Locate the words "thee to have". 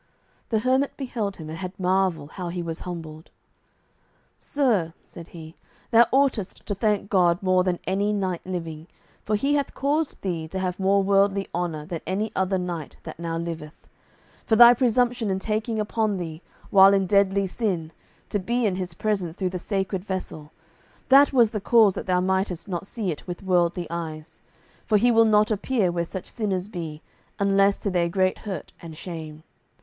10.23-10.79